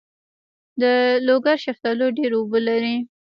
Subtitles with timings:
[0.81, 0.83] د
[1.27, 2.95] لوګر شفتالو ډیر اوبه لري.